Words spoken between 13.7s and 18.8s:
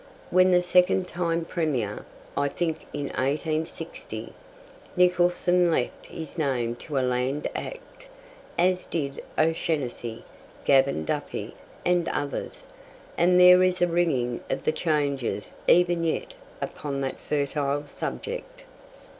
a ringing of the changes even yet upon that fertile subject.